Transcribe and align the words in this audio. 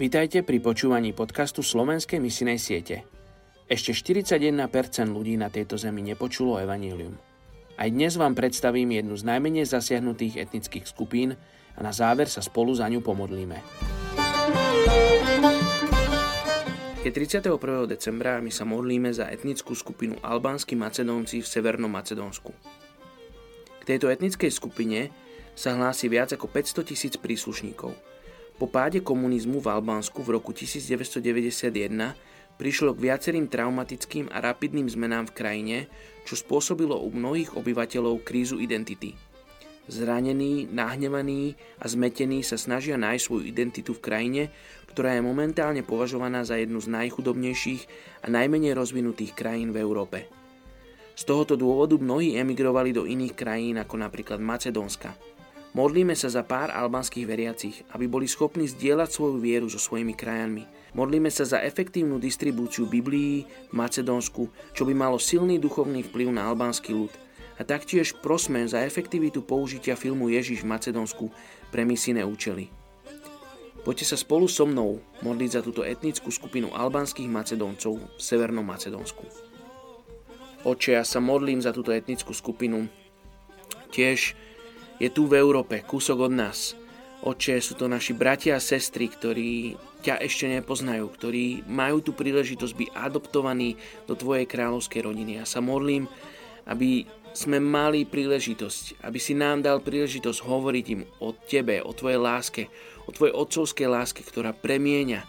Vítajte 0.00 0.40
pri 0.40 0.64
počúvaní 0.64 1.12
podcastu 1.12 1.60
Slovenskej 1.60 2.24
misinej 2.24 2.56
siete. 2.56 3.04
Ešte 3.68 3.92
41% 3.92 4.56
ľudí 5.12 5.36
na 5.36 5.52
tejto 5.52 5.76
zemi 5.76 6.00
nepočulo 6.00 6.56
evanílium. 6.56 7.20
Aj 7.76 7.84
dnes 7.84 8.16
vám 8.16 8.32
predstavím 8.32 8.96
jednu 8.96 9.12
z 9.20 9.28
najmenej 9.28 9.68
zasiahnutých 9.68 10.40
etnických 10.40 10.88
skupín 10.88 11.36
a 11.76 11.84
na 11.84 11.92
záver 11.92 12.32
sa 12.32 12.40
spolu 12.40 12.72
za 12.72 12.88
ňu 12.88 13.04
pomodlíme. 13.04 13.60
Je 17.04 17.12
31. 17.12 17.60
decembra 17.84 18.40
a 18.40 18.44
my 18.44 18.48
sa 18.48 18.64
modlíme 18.64 19.12
za 19.12 19.28
etnickú 19.28 19.76
skupinu 19.76 20.16
albánsky 20.24 20.80
Macedónci 20.80 21.44
v 21.44 21.50
Severnom 21.52 21.92
Macedónsku. 21.92 22.56
K 23.76 23.82
tejto 23.84 24.08
etnickej 24.08 24.48
skupine 24.48 25.12
sa 25.52 25.76
hlási 25.76 26.08
viac 26.08 26.32
ako 26.32 26.48
500 26.48 26.88
tisíc 26.88 27.20
príslušníkov– 27.20 27.92
po 28.60 28.68
páde 28.68 29.00
komunizmu 29.00 29.64
v 29.64 29.72
Albánsku 29.72 30.20
v 30.20 30.36
roku 30.36 30.52
1991 30.52 31.72
prišlo 32.60 32.92
k 32.92 33.08
viacerým 33.08 33.48
traumatickým 33.48 34.28
a 34.28 34.36
rapidným 34.44 34.84
zmenám 34.84 35.32
v 35.32 35.36
krajine, 35.40 35.76
čo 36.28 36.36
spôsobilo 36.36 37.00
u 37.00 37.08
mnohých 37.08 37.56
obyvateľov 37.56 38.20
krízu 38.20 38.60
identity. 38.60 39.16
Zranení, 39.88 40.68
nahnevaní 40.68 41.56
a 41.80 41.88
zmetení 41.88 42.44
sa 42.44 42.60
snažia 42.60 43.00
nájsť 43.00 43.24
svoju 43.24 43.48
identitu 43.48 43.96
v 43.96 44.04
krajine, 44.04 44.42
ktorá 44.92 45.16
je 45.16 45.24
momentálne 45.24 45.80
považovaná 45.80 46.44
za 46.44 46.60
jednu 46.60 46.84
z 46.84 46.92
najchudobnejších 46.92 47.82
a 48.20 48.26
najmenej 48.28 48.76
rozvinutých 48.76 49.32
krajín 49.32 49.72
v 49.72 49.80
Európe. 49.80 50.28
Z 51.16 51.24
tohoto 51.24 51.56
dôvodu 51.56 51.96
mnohí 51.96 52.36
emigrovali 52.36 52.92
do 52.92 53.08
iných 53.08 53.32
krajín 53.32 53.80
ako 53.80 53.96
napríklad 53.96 54.36
Macedónska– 54.36 55.16
Modlíme 55.70 56.18
sa 56.18 56.26
za 56.26 56.42
pár 56.42 56.74
albánskych 56.74 57.30
veriacich, 57.30 57.86
aby 57.94 58.10
boli 58.10 58.26
schopní 58.26 58.66
zdieľať 58.66 59.06
svoju 59.06 59.38
vieru 59.38 59.70
so 59.70 59.78
svojimi 59.78 60.18
krajanmi. 60.18 60.66
Modlíme 60.98 61.30
sa 61.30 61.46
za 61.46 61.62
efektívnu 61.62 62.18
distribúciu 62.18 62.90
Biblií 62.90 63.46
v 63.70 63.74
Macedónsku, 63.78 64.50
čo 64.74 64.82
by 64.82 64.90
malo 64.98 65.22
silný 65.22 65.62
duchovný 65.62 66.02
vplyv 66.10 66.34
na 66.34 66.50
albánsky 66.50 66.90
ľud. 66.90 67.14
A 67.54 67.62
taktiež 67.62 68.18
prosme 68.18 68.66
za 68.66 68.82
efektivitu 68.82 69.46
použitia 69.46 69.94
filmu 69.94 70.26
Ježiš 70.26 70.66
v 70.66 70.74
Macedónsku 70.74 71.30
pre 71.70 71.86
misijné 71.86 72.26
účely. 72.26 72.66
Poďte 73.86 74.10
sa 74.10 74.16
spolu 74.18 74.50
so 74.50 74.66
mnou 74.66 74.98
modliť 75.22 75.50
za 75.54 75.60
túto 75.62 75.86
etnickú 75.86 76.34
skupinu 76.34 76.74
albánskych 76.74 77.30
Macedóncov 77.30 77.96
v 77.96 78.20
Severnom 78.20 78.66
Macedónsku. 78.66 79.22
Oče, 80.66 80.98
ja 80.98 81.06
sa 81.06 81.22
modlím 81.22 81.62
za 81.62 81.70
túto 81.70 81.94
etnickú 81.94 82.34
skupinu. 82.34 82.90
Tiež 83.94 84.34
je 85.00 85.08
tu 85.08 85.24
v 85.24 85.40
Európe, 85.40 85.80
kúsok 85.80 86.28
od 86.28 86.32
nás. 86.36 86.76
Oče, 87.24 87.60
sú 87.60 87.76
to 87.76 87.88
naši 87.88 88.12
bratia 88.12 88.56
a 88.56 88.64
sestry, 88.64 89.08
ktorí 89.08 89.76
ťa 90.00 90.20
ešte 90.24 90.48
nepoznajú, 90.48 91.04
ktorí 91.08 91.64
majú 91.68 92.00
tú 92.00 92.12
príležitosť 92.16 92.72
byť 92.76 92.88
adoptovaní 92.96 93.76
do 94.04 94.16
Tvojej 94.16 94.48
kráľovskej 94.48 95.04
rodiny. 95.04 95.40
Ja 95.40 95.44
sa 95.48 95.60
modlím, 95.60 96.08
aby 96.68 97.04
sme 97.32 97.60
mali 97.60 98.08
príležitosť, 98.08 99.04
aby 99.04 99.18
si 99.20 99.36
nám 99.36 99.64
dal 99.64 99.84
príležitosť 99.84 100.38
hovoriť 100.44 100.86
im 100.96 101.02
o 101.20 101.32
Tebe, 101.32 101.80
o 101.84 101.92
Tvojej 101.92 102.20
láske, 102.20 102.62
o 103.04 103.12
Tvojej 103.12 103.36
otcovskej 103.36 103.88
láske, 103.88 104.20
ktorá 104.24 104.56
premieňa, 104.56 105.20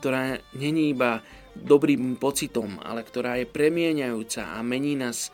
ktorá 0.00 0.40
není 0.56 0.92
iba 0.92 1.20
dobrým 1.54 2.18
pocitom, 2.18 2.82
ale 2.82 3.06
ktorá 3.06 3.38
je 3.38 3.46
premieňajúca 3.46 4.56
a 4.56 4.58
mení 4.66 4.98
nás 4.98 5.30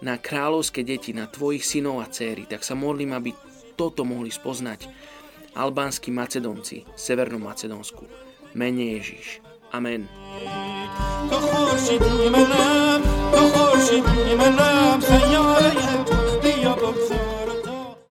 na 0.00 0.16
kráľovské 0.16 0.80
deti, 0.84 1.12
na 1.12 1.28
tvojich 1.28 1.64
synov 1.64 2.00
a 2.04 2.08
céry, 2.08 2.48
tak 2.48 2.64
sa 2.64 2.72
modlím, 2.76 3.12
aby 3.12 3.36
toto 3.76 4.04
mohli 4.04 4.32
spoznať 4.32 4.88
albánsky 5.56 6.12
Macedonci, 6.12 6.84
Severnom 6.96 7.44
Macedónsku. 7.44 8.04
Mene 8.54 8.98
Ježiš. 8.98 9.40
Amen. 9.70 10.10